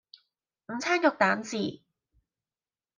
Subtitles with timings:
[0.67, 1.83] 午餐肉蛋治